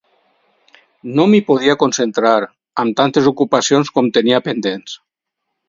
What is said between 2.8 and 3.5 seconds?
amb tantes